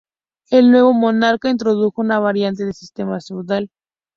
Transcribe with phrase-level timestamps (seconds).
[0.49, 3.69] El nuevo monarca introdujo una variante del sistema feudal.